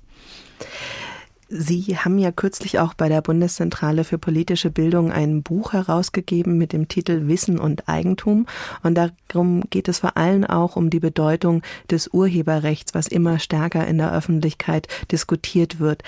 [1.51, 6.73] Sie haben ja kürzlich auch bei der Bundeszentrale für politische Bildung ein Buch herausgegeben mit
[6.73, 8.45] dem Titel Wissen und Eigentum.
[8.83, 13.88] Und darum geht es vor allem auch um die Bedeutung des Urheberrechts, was immer stärker
[13.88, 16.03] in der Öffentlichkeit diskutiert wird.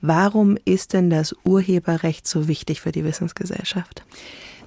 [0.00, 4.04] Warum ist denn das Urheberrecht so wichtig für die Wissensgesellschaft?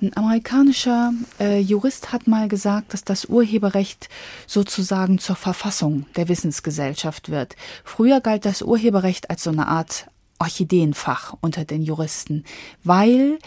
[0.02, 4.10] Ein amerikanischer äh, Jurist hat mal gesagt, dass das Urheberrecht
[4.46, 7.56] sozusagen zur Verfassung der Wissensgesellschaft wird.
[7.86, 10.08] Früher galt das Urheberrecht als so eine Art
[10.40, 12.44] Orchideenfach unter den Juristen,
[12.84, 13.40] weil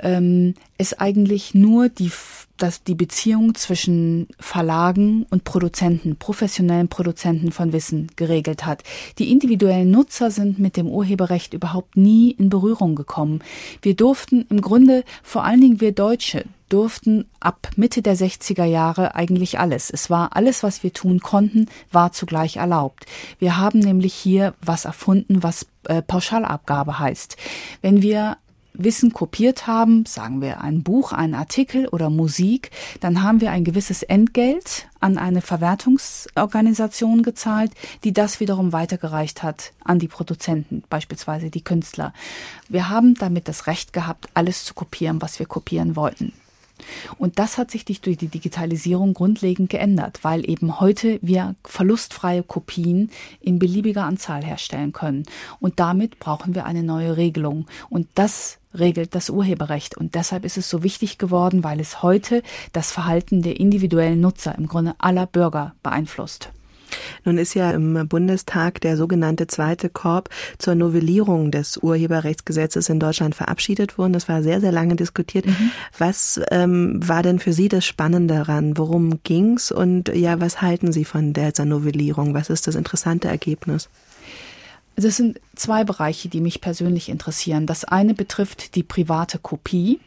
[0.00, 2.10] ähm, es eigentlich nur die,
[2.56, 8.82] dass die Beziehung zwischen Verlagen und Produzenten, professionellen Produzenten von Wissen geregelt hat.
[9.18, 13.42] Die individuellen Nutzer sind mit dem Urheberrecht überhaupt nie in Berührung gekommen.
[13.82, 19.14] Wir durften im Grunde, vor allen Dingen wir Deutsche, durften ab Mitte der 60er Jahre
[19.14, 19.90] eigentlich alles.
[19.90, 23.06] Es war alles, was wir tun konnten, war zugleich erlaubt.
[23.38, 27.36] Wir haben nämlich hier was erfunden, was äh, Pauschalabgabe heißt.
[27.80, 28.36] Wenn wir
[28.78, 33.64] Wissen kopiert haben, sagen wir ein Buch, einen Artikel oder Musik, dann haben wir ein
[33.64, 37.72] gewisses Entgelt an eine Verwertungsorganisation gezahlt,
[38.04, 42.12] die das wiederum weitergereicht hat an die Produzenten, beispielsweise die Künstler.
[42.68, 46.32] Wir haben damit das Recht gehabt, alles zu kopieren, was wir kopieren wollten.
[47.18, 53.10] Und das hat sich durch die Digitalisierung grundlegend geändert, weil eben heute wir verlustfreie Kopien
[53.40, 55.24] in beliebiger Anzahl herstellen können.
[55.60, 57.66] Und damit brauchen wir eine neue Regelung.
[57.88, 59.96] Und das regelt das Urheberrecht.
[59.96, 64.56] Und deshalb ist es so wichtig geworden, weil es heute das Verhalten der individuellen Nutzer,
[64.56, 66.50] im Grunde aller Bürger beeinflusst.
[67.24, 73.34] Nun ist ja im Bundestag der sogenannte zweite Korb zur Novellierung des Urheberrechtsgesetzes in Deutschland
[73.34, 74.14] verabschiedet worden.
[74.14, 75.46] Das war sehr, sehr lange diskutiert.
[75.46, 75.70] Mhm.
[75.98, 78.78] Was ähm, war denn für Sie das Spannende daran?
[78.78, 79.70] Worum ging's?
[79.72, 82.34] Und ja, was halten Sie von dieser Novellierung?
[82.34, 83.88] Was ist das interessante Ergebnis?
[84.96, 87.66] Es sind zwei Bereiche, die mich persönlich interessieren.
[87.66, 90.00] Das eine betrifft die private Kopie.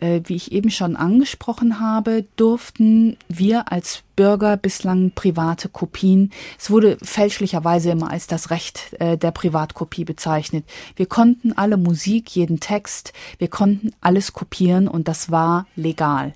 [0.00, 6.70] Äh, wie ich eben schon angesprochen habe, durften wir als Bürger bislang private Kopien, es
[6.70, 10.64] wurde fälschlicherweise immer als das Recht äh, der Privatkopie bezeichnet.
[10.96, 16.34] Wir konnten alle Musik, jeden Text, wir konnten alles kopieren und das war legal.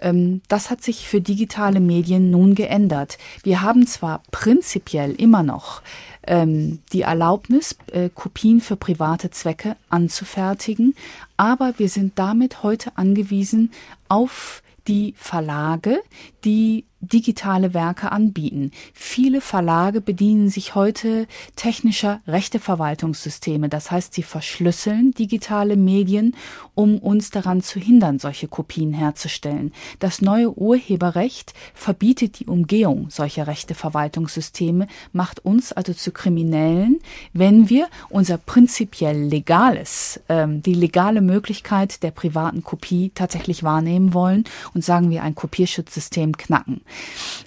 [0.00, 3.18] Ähm, das hat sich für digitale Medien nun geändert.
[3.42, 5.82] Wir haben zwar prinzipiell immer noch
[6.26, 10.94] ähm, die Erlaubnis, äh, Kopien für private Zwecke anzufertigen,
[11.40, 13.70] aber wir sind damit heute angewiesen
[14.10, 16.02] auf die Verlage,
[16.44, 18.70] die digitale Werke anbieten.
[18.92, 23.68] Viele Verlage bedienen sich heute technischer Rechteverwaltungssysteme.
[23.68, 26.36] Das heißt, sie verschlüsseln digitale Medien,
[26.74, 29.72] um uns daran zu hindern, solche Kopien herzustellen.
[29.98, 36.98] Das neue Urheberrecht verbietet die Umgehung solcher Rechteverwaltungssysteme, macht uns also zu Kriminellen,
[37.32, 44.44] wenn wir unser prinzipiell legales, ähm, die legale Möglichkeit der privaten Kopie tatsächlich wahrnehmen wollen
[44.74, 46.82] und sagen wir ein Kopierschutzsystem knacken.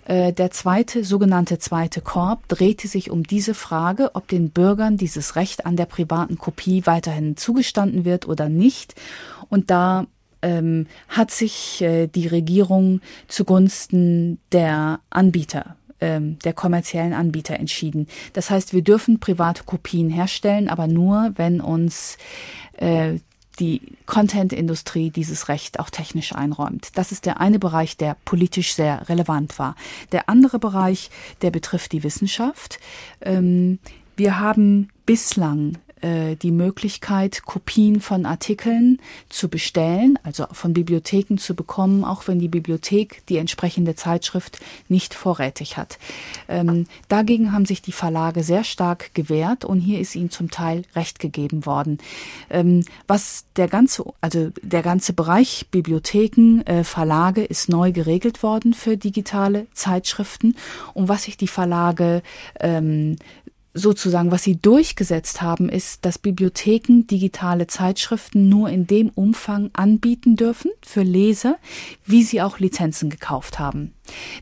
[0.05, 5.35] Äh, der zweite, sogenannte zweite Korb drehte sich um diese Frage, ob den Bürgern dieses
[5.35, 8.95] Recht an der privaten Kopie weiterhin zugestanden wird oder nicht.
[9.49, 10.07] Und da
[10.41, 18.07] ähm, hat sich äh, die Regierung zugunsten der Anbieter ähm, der kommerziellen Anbieter entschieden.
[18.33, 22.17] Das heißt, wir dürfen private Kopien herstellen, aber nur, wenn uns
[22.77, 23.19] äh,
[23.59, 26.89] die Content-Industrie dieses Recht auch technisch einräumt.
[26.95, 29.75] Das ist der eine Bereich, der politisch sehr relevant war.
[30.11, 31.09] Der andere Bereich,
[31.41, 32.79] der betrifft die Wissenschaft.
[33.21, 33.79] Ähm,
[34.15, 41.55] wir haben bislang äh, die Möglichkeit, Kopien von Artikeln zu bestellen, also von Bibliotheken zu
[41.55, 45.97] bekommen, auch wenn die Bibliothek die entsprechende Zeitschrift nicht vorrätig hat.
[46.49, 50.83] Ähm, dagegen haben sich die Verlage sehr stark gewehrt und hier ist ihnen zum Teil
[50.95, 51.99] Recht gegeben worden.
[52.49, 58.73] Ähm, was der ganze, also der ganze Bereich Bibliotheken, äh, Verlage ist neu geregelt worden
[58.73, 60.55] für digitale Zeitschriften
[60.93, 62.21] und was sich die Verlage
[62.59, 63.15] ähm,
[63.73, 70.35] sozusagen, was sie durchgesetzt haben, ist, dass Bibliotheken digitale Zeitschriften nur in dem Umfang anbieten
[70.35, 71.57] dürfen für Leser,
[72.05, 73.93] wie sie auch Lizenzen gekauft haben.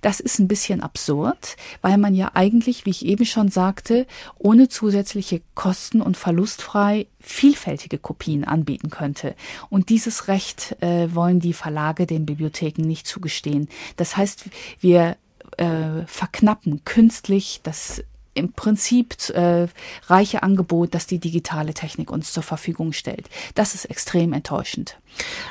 [0.02, 4.06] Das ist ein bisschen absurd, weil man ja eigentlich, wie ich eben schon sagte,
[4.38, 9.36] ohne zusätzliche Kosten und verlustfrei vielfältige Kopien anbieten könnte.
[9.70, 13.70] Und dieses Recht äh, wollen die Verlage den Bibliotheken nicht zugestehen.
[13.96, 14.46] Das heißt,
[14.80, 15.16] wir
[15.58, 19.68] äh, verknappen künstlich das im Prinzip äh,
[20.08, 23.30] reiche Angebot, das die digitale Technik uns zur Verfügung stellt.
[23.56, 24.98] Das ist extrem enttäuschend.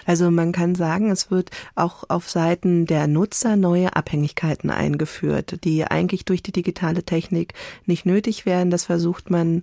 [0.07, 5.85] Also man kann sagen, es wird auch auf Seiten der Nutzer neue Abhängigkeiten eingeführt, die
[5.85, 8.71] eigentlich durch die digitale Technik nicht nötig wären.
[8.71, 9.63] Das versucht man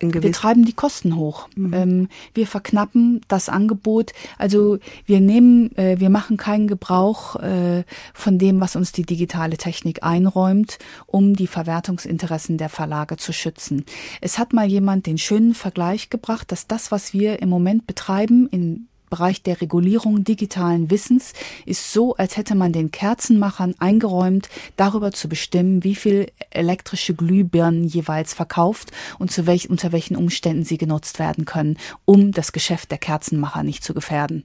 [0.00, 1.48] wir treiben die Kosten hoch.
[1.56, 1.74] Mhm.
[1.74, 4.12] Ähm, wir verknappen das Angebot.
[4.38, 9.56] Also wir nehmen, äh, wir machen keinen Gebrauch äh, von dem, was uns die digitale
[9.56, 13.84] Technik einräumt, um die Verwertungsinteressen der Verlage zu schützen.
[14.20, 18.48] Es hat mal jemand den schönen Vergleich gebracht, dass das, was wir im Moment betreiben
[18.50, 21.32] in Bereich der Regulierung digitalen Wissens
[21.66, 27.84] ist so, als hätte man den Kerzenmachern eingeräumt, darüber zu bestimmen, wie viel elektrische Glühbirnen
[27.84, 32.90] jeweils verkauft und zu welch, unter welchen Umständen sie genutzt werden können, um das Geschäft
[32.90, 34.44] der Kerzenmacher nicht zu gefährden.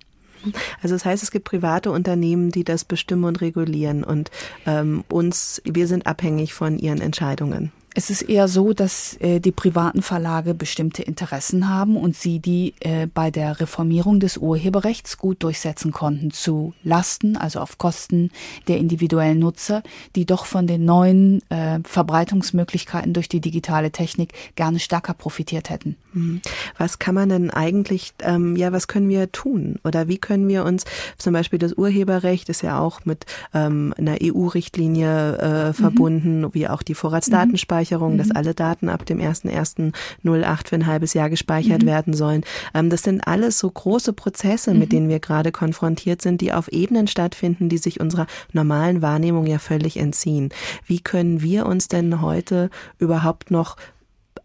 [0.82, 4.32] Also das heißt, es gibt private Unternehmen, die das bestimmen und regulieren und
[4.66, 7.72] ähm, uns, wir sind abhängig von ihren Entscheidungen.
[7.96, 12.76] Es ist eher so, dass äh, die privaten Verlage bestimmte Interessen haben und sie die
[12.82, 18.30] äh, bei der Reformierung des Urheberrechts gut durchsetzen konnten zu Lasten, also auf Kosten
[18.68, 19.82] der individuellen Nutzer,
[20.16, 25.98] die doch von den neuen äh, Verbreitungsmöglichkeiten durch die digitale Technik gerne stärker profitiert hätten.
[26.14, 26.42] Mhm.
[26.78, 29.80] Was kann man denn eigentlich, ähm, ja, was können wir tun?
[29.84, 30.86] Oder wie können wir uns,
[31.18, 35.74] zum Beispiel das Urheberrecht ist ja auch mit ähm, einer EU-Richtlinie äh, mhm.
[35.74, 36.54] verbunden, mhm.
[36.54, 38.18] wie auch die Vorratsdatenspeicherung Datenspeicherung, mhm.
[38.18, 41.88] dass alle Daten ab dem 1.1.08 für ein halbes Jahr gespeichert mhm.
[41.88, 42.44] werden sollen.
[42.74, 44.96] Ähm, das sind alles so große Prozesse, mit mhm.
[44.96, 49.60] denen wir gerade konfrontiert sind, die auf Ebenen stattfinden, die sich unserer normalen Wahrnehmung ja
[49.60, 50.50] völlig entziehen.
[50.86, 53.78] Wie können wir uns denn heute überhaupt noch,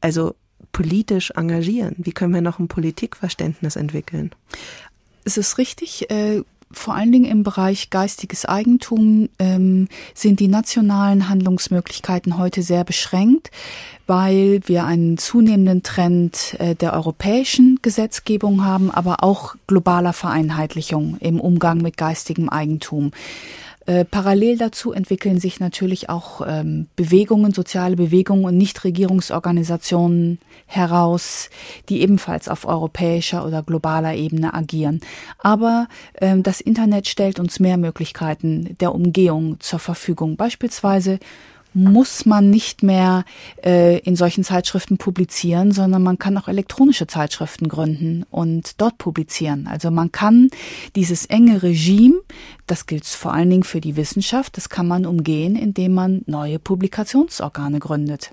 [0.00, 0.34] also
[0.74, 1.94] politisch engagieren?
[1.96, 4.32] Wie können wir noch ein Politikverständnis entwickeln?
[5.24, 11.28] Es ist richtig, äh, vor allen Dingen im Bereich geistiges Eigentum ähm, sind die nationalen
[11.28, 13.50] Handlungsmöglichkeiten heute sehr beschränkt,
[14.08, 21.40] weil wir einen zunehmenden Trend äh, der europäischen Gesetzgebung haben, aber auch globaler Vereinheitlichung im
[21.40, 23.12] Umgang mit geistigem Eigentum.
[23.86, 31.50] Äh, parallel dazu entwickeln sich natürlich auch ähm, Bewegungen, soziale Bewegungen und Nichtregierungsorganisationen heraus,
[31.90, 35.00] die ebenfalls auf europäischer oder globaler Ebene agieren.
[35.38, 35.88] Aber
[36.20, 40.36] ähm, das Internet stellt uns mehr Möglichkeiten der Umgehung zur Verfügung.
[40.36, 41.18] Beispielsweise
[41.74, 43.24] muss man nicht mehr
[43.64, 49.66] äh, in solchen Zeitschriften publizieren, sondern man kann auch elektronische Zeitschriften gründen und dort publizieren.
[49.66, 50.50] Also man kann
[50.94, 52.20] dieses enge Regime,
[52.66, 56.58] das gilt vor allen Dingen für die Wissenschaft, das kann man umgehen, indem man neue
[56.58, 58.30] Publikationsorgane gründet.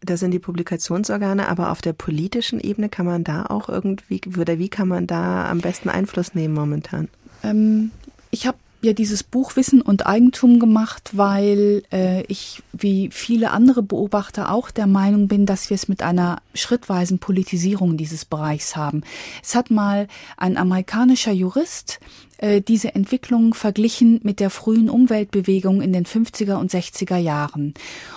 [0.00, 4.58] Das sind die Publikationsorgane, aber auf der politischen Ebene kann man da auch irgendwie, oder
[4.58, 7.08] wie kann man da am besten Einfluss nehmen momentan?
[7.42, 7.90] Ähm,
[8.30, 13.82] ich habe ja dieses Buch Wissen und Eigentum gemacht, weil äh, ich wie viele andere
[13.82, 19.02] Beobachter auch der Meinung bin, dass wir es mit einer schrittweisen Politisierung dieses Bereichs haben.
[19.42, 22.00] Es hat mal ein amerikanischer Jurist
[22.38, 27.74] äh, diese Entwicklung verglichen mit der frühen Umweltbewegung in den 50er und 60er Jahren.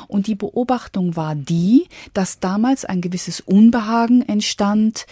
[0.07, 5.05] Und die Beobachtung war die, dass damals ein gewisses Unbehagen entstand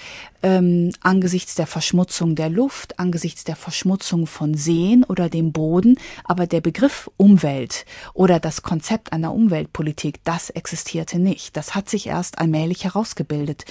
[0.44, 5.98] ähm, angesichts der Verschmutzung der Luft, angesichts der Verschmutzung von Seen oder dem Boden.
[6.24, 11.58] Aber der Begriff Umwelt oder das Konzept einer Umweltpolitik, das existierte nicht.
[11.58, 13.66] Das hat sich erst allmählich herausgebildet.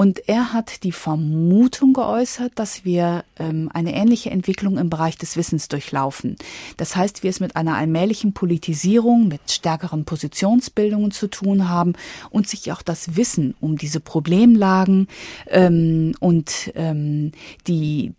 [0.00, 5.36] Und er hat die Vermutung geäußert, dass wir ähm, eine ähnliche Entwicklung im Bereich des
[5.36, 6.36] Wissens durchlaufen.
[6.78, 11.92] Das heißt, wir es mit einer allmählichen Politisierung, mit stärkeren Positionsbildungen zu tun haben
[12.30, 15.06] und sich auch das Wissen um diese Problemlagen
[15.48, 17.32] ähm, und ähm,
[17.66, 18.14] die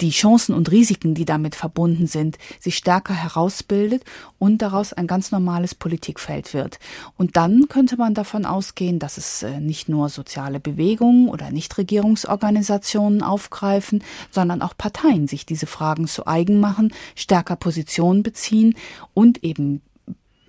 [0.00, 4.04] die Chancen und Risiken, die damit verbunden sind, sich stärker herausbildet
[4.38, 6.78] und daraus ein ganz normales Politikfeld wird.
[7.16, 13.22] Und dann könnte man davon ausgehen, dass es äh, nicht nur soziale Bewegungen oder Nichtregierungsorganisationen
[13.22, 18.74] aufgreifen, sondern auch Parteien sich diese Fragen zu eigen machen, stärker Positionen beziehen
[19.14, 19.82] und eben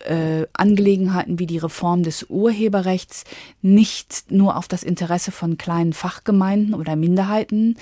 [0.07, 3.23] äh, Angelegenheiten wie die Reform des Urheberrechts
[3.61, 7.75] nicht nur auf das Interesse von kleinen Fachgemeinden oder Minderheiten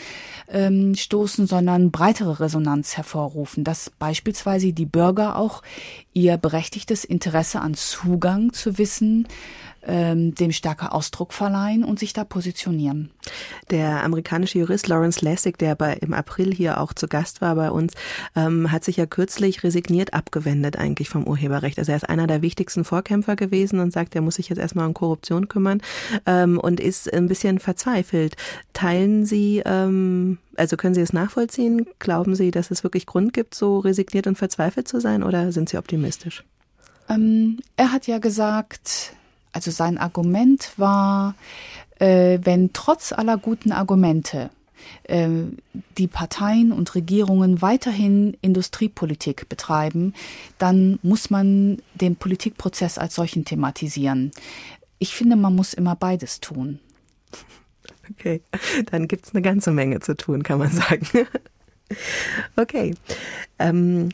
[0.50, 5.62] ähm, stoßen, sondern breitere Resonanz hervorrufen, dass beispielsweise die Bürger auch
[6.14, 9.28] ihr berechtigtes Interesse an Zugang zu Wissen
[9.88, 13.12] ähm, dem stärker Ausdruck verleihen und sich da positionieren.
[13.70, 17.72] Der amerikanische Jurist Lawrence Lessig, der bei, im April hier auch zu Gast war bei
[17.72, 17.94] uns,
[18.36, 21.80] ähm, hat sich ja kürzlich resigniert abgewendet eigentlich vom Urheberrecht.
[21.80, 24.88] Also er ist einer der wichtigsten Vorkämpfer gewesen und sagt, er muss sich jetzt erstmal
[24.88, 25.82] um Korruption kümmern
[26.26, 28.36] ähm, und ist ein bisschen verzweifelt.
[28.74, 31.86] Teilen Sie ähm, also können Sie es nachvollziehen?
[32.00, 35.70] Glauben Sie, dass es wirklich Grund gibt, so resigniert und verzweifelt zu sein oder sind
[35.70, 36.44] Sie optimistisch?
[37.10, 39.14] Ähm, er hat ja gesagt,
[39.56, 41.34] also sein Argument war,
[42.00, 44.50] äh, wenn trotz aller guten Argumente
[45.04, 45.30] äh,
[45.98, 50.14] die Parteien und Regierungen weiterhin Industriepolitik betreiben,
[50.58, 54.32] dann muss man den Politikprozess als solchen thematisieren.
[55.00, 56.80] Ich finde, man muss immer beides tun.
[58.20, 58.44] Okay,
[58.92, 61.08] dann gibt es eine ganze Menge zu tun, kann man sagen.
[62.56, 62.94] okay.
[63.58, 64.10] Ähm,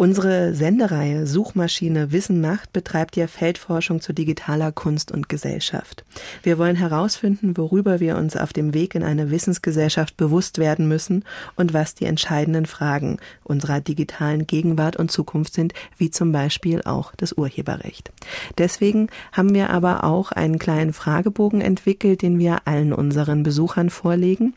[0.00, 6.04] Unsere Sendereihe Suchmaschine Wissen macht betreibt ja Feldforschung zu digitaler Kunst und Gesellschaft.
[6.44, 11.24] Wir wollen herausfinden, worüber wir uns auf dem Weg in eine Wissensgesellschaft bewusst werden müssen
[11.56, 17.12] und was die entscheidenden Fragen unserer digitalen Gegenwart und Zukunft sind, wie zum Beispiel auch
[17.16, 18.12] das Urheberrecht.
[18.56, 24.54] Deswegen haben wir aber auch einen kleinen Fragebogen entwickelt, den wir allen unseren Besuchern vorlegen.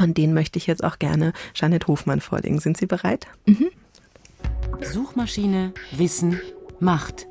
[0.00, 2.58] Und den möchte ich jetzt auch gerne Janet Hofmann vorlegen.
[2.58, 3.28] Sind Sie bereit?
[3.46, 3.68] Mhm.
[4.78, 6.40] Suchmaschine, Wissen,
[6.78, 7.26] Macht.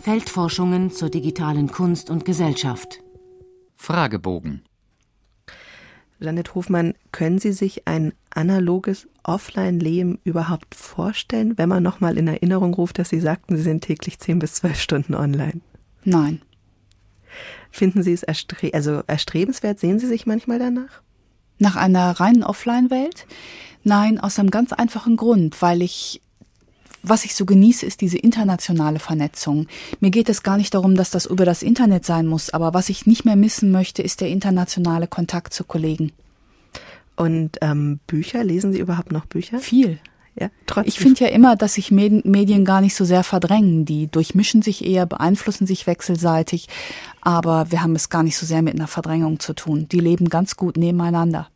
[0.00, 3.00] Feldforschungen zur digitalen Kunst und Gesellschaft.
[3.76, 4.62] Fragebogen.
[6.18, 12.74] Janet Hofmann, können Sie sich ein analoges Offline-Leben überhaupt vorstellen, wenn man nochmal in Erinnerung
[12.74, 15.60] ruft, dass Sie sagten, Sie sind täglich zehn bis zwölf Stunden online?
[16.04, 16.40] Nein.
[17.70, 19.78] Finden Sie es erstre also erstrebenswert?
[19.78, 21.02] Sehen Sie sich manchmal danach?
[21.58, 23.26] Nach einer reinen Offline-Welt?
[23.82, 26.20] Nein, aus einem ganz einfachen Grund, weil ich
[27.08, 29.66] was ich so genieße, ist diese internationale Vernetzung.
[30.00, 32.88] Mir geht es gar nicht darum, dass das über das Internet sein muss, aber was
[32.88, 36.12] ich nicht mehr missen möchte, ist der internationale Kontakt zu Kollegen.
[37.16, 39.58] Und ähm, Bücher, lesen Sie überhaupt noch Bücher?
[39.58, 39.98] Viel.
[40.38, 40.88] Ja, trotzdem.
[40.88, 43.86] Ich finde ja immer, dass sich Medien gar nicht so sehr verdrängen.
[43.86, 46.68] Die durchmischen sich eher, beeinflussen sich wechselseitig,
[47.22, 49.88] aber wir haben es gar nicht so sehr mit einer Verdrängung zu tun.
[49.88, 51.48] Die leben ganz gut nebeneinander.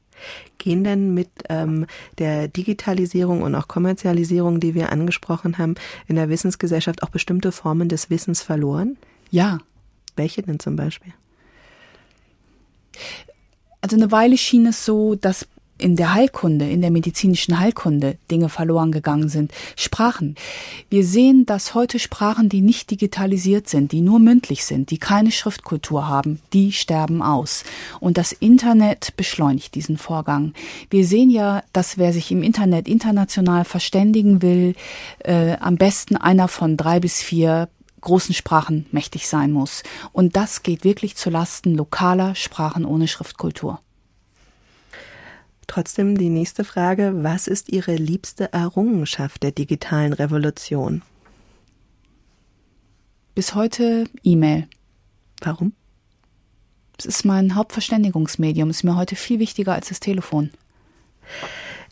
[0.59, 1.87] Gehen denn mit ähm,
[2.19, 5.75] der Digitalisierung und auch Kommerzialisierung, die wir angesprochen haben,
[6.07, 8.97] in der Wissensgesellschaft auch bestimmte Formen des Wissens verloren?
[9.31, 9.59] Ja.
[10.17, 11.15] Welche denn zum Beispiel?
[13.81, 15.47] Also eine Weile schien es so, dass
[15.81, 19.53] in der Heilkunde, in der medizinischen Heilkunde Dinge verloren gegangen sind.
[19.77, 20.37] Sprachen.
[20.89, 25.33] Wir sehen, dass heute Sprachen, die nicht digitalisiert sind, die nur mündlich sind, die keine
[25.33, 27.65] Schriftkultur haben, die sterben aus.
[27.99, 30.53] Und das Internet beschleunigt diesen Vorgang.
[30.91, 34.75] Wir sehen ja, dass wer sich im Internet international verständigen will,
[35.21, 37.69] äh, am besten einer von drei bis vier
[38.01, 39.83] großen Sprachen mächtig sein muss.
[40.13, 43.81] Und das geht wirklich zu Lasten lokaler Sprachen ohne Schriftkultur.
[45.71, 51.03] Trotzdem die nächste Frage, was ist Ihre liebste Errungenschaft der digitalen Revolution?
[53.37, 54.67] Bis heute E-Mail.
[55.41, 55.73] Warum?
[56.99, 60.51] Es ist mein Hauptverständigungsmedium, ist mir heute viel wichtiger als das Telefon.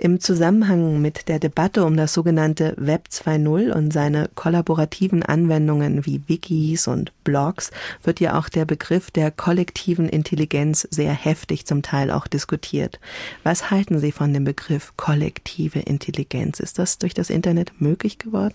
[0.00, 6.22] Im Zusammenhang mit der Debatte um das sogenannte Web 2.0 und seine kollaborativen Anwendungen wie
[6.28, 7.72] Wikis und Blogs
[8.04, 13.00] wird ja auch der Begriff der kollektiven Intelligenz sehr heftig zum Teil auch diskutiert.
[13.42, 16.60] Was halten Sie von dem Begriff kollektive Intelligenz?
[16.60, 18.54] Ist das durch das Internet möglich geworden?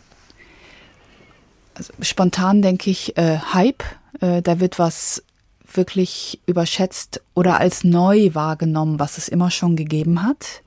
[1.74, 3.84] Also spontan denke ich äh, Hype.
[4.22, 5.22] Äh, da wird was
[5.76, 10.62] wirklich überschätzt oder als neu wahrgenommen, was es immer schon gegeben hat.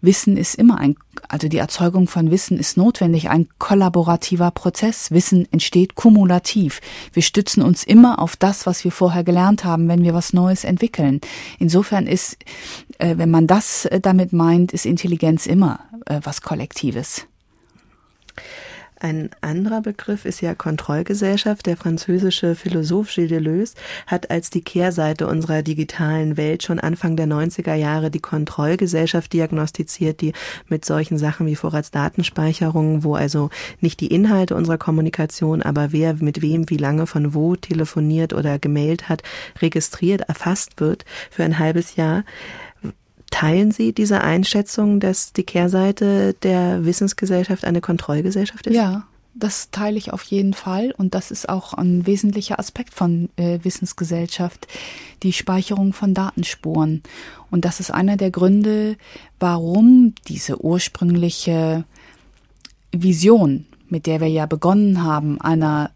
[0.00, 0.96] Wissen ist immer ein,
[1.28, 5.10] also die Erzeugung von Wissen ist notwendig, ein kollaborativer Prozess.
[5.10, 6.80] Wissen entsteht kumulativ.
[7.12, 10.64] Wir stützen uns immer auf das, was wir vorher gelernt haben, wenn wir was Neues
[10.64, 11.20] entwickeln.
[11.58, 12.36] Insofern ist,
[12.98, 17.26] äh, wenn man das äh, damit meint, ist Intelligenz immer äh, was Kollektives.
[18.98, 21.66] Ein anderer Begriff ist ja Kontrollgesellschaft.
[21.66, 23.74] Der französische Philosoph Gilles Deleuze
[24.06, 30.22] hat als die Kehrseite unserer digitalen Welt schon Anfang der 90er Jahre die Kontrollgesellschaft diagnostiziert,
[30.22, 30.32] die
[30.68, 33.50] mit solchen Sachen wie Vorratsdatenspeicherung, wo also
[33.82, 38.58] nicht die Inhalte unserer Kommunikation, aber wer mit wem wie lange von wo telefoniert oder
[38.58, 39.22] gemailt hat,
[39.60, 42.24] registriert, erfasst wird für ein halbes Jahr.
[43.38, 48.74] Teilen Sie diese Einschätzung, dass die Kehrseite der Wissensgesellschaft eine Kontrollgesellschaft ist?
[48.74, 53.28] Ja, das teile ich auf jeden Fall und das ist auch ein wesentlicher Aspekt von
[53.36, 54.66] äh, Wissensgesellschaft,
[55.22, 57.02] die Speicherung von Datenspuren.
[57.50, 58.96] Und das ist einer der Gründe,
[59.38, 61.84] warum diese ursprüngliche
[62.90, 65.90] Vision, mit der wir ja begonnen haben, einer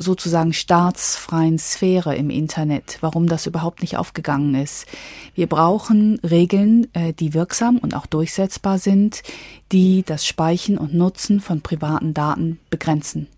[0.00, 4.86] sozusagen staatsfreien Sphäre im Internet, warum das überhaupt nicht aufgegangen ist.
[5.34, 9.22] Wir brauchen Regeln, äh, die wirksam und auch durchsetzbar sind,
[9.72, 13.28] die das Speichern und Nutzen von privaten Daten begrenzen.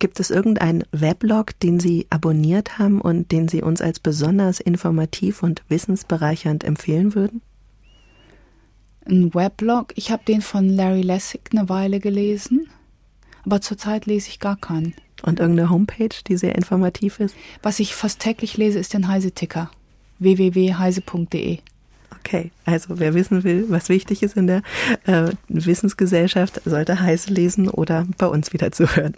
[0.00, 5.42] Gibt es irgendeinen Weblog, den Sie abonniert haben und den Sie uns als besonders informativ
[5.42, 7.42] und wissensbereichernd empfehlen würden?
[9.04, 12.68] Ein Weblog, ich habe den von Larry Lessig eine Weile gelesen,
[13.44, 14.94] aber zurzeit lese ich gar keinen.
[15.22, 17.34] Und irgendeine Homepage, die sehr informativ ist?
[17.62, 19.70] Was ich fast täglich lese, ist den Heise-Ticker.
[20.18, 21.58] www.heise.de.
[22.20, 24.62] Okay, also wer wissen will, was wichtig ist in der
[25.06, 29.06] äh, Wissensgesellschaft, sollte Heise lesen oder bei uns wieder zuhören.